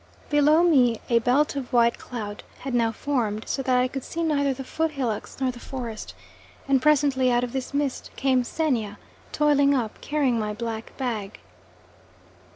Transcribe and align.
Below 0.31 0.63
me 0.63 0.99
a 1.09 1.19
belt 1.19 1.55
of 1.55 1.71
white 1.71 1.99
cloud 1.99 2.41
had 2.61 2.73
now 2.73 2.91
formed, 2.91 3.47
so 3.47 3.61
that 3.61 3.77
I 3.77 3.87
could 3.87 4.03
see 4.03 4.23
neither 4.23 4.51
the 4.51 4.63
foot 4.63 4.93
hillocks 4.93 5.39
nor 5.39 5.51
the 5.51 5.59
forest, 5.59 6.15
and 6.67 6.81
presently 6.81 7.31
out 7.31 7.43
of 7.43 7.53
this 7.53 7.71
mist 7.71 8.09
came 8.15 8.43
Xenia 8.43 8.97
toiling 9.31 9.75
up, 9.75 10.01
carrying 10.01 10.39
my 10.39 10.55
black 10.55 10.97
bag. 10.97 11.39